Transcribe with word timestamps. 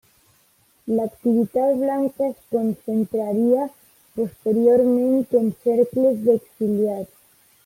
L'activitat 0.99 1.73
blanca 1.81 2.25
es 2.29 2.39
concentraria 2.55 3.67
posteriorment 4.21 5.15
en 5.43 5.53
cercles 5.69 6.21
d'exiliats. 6.27 7.17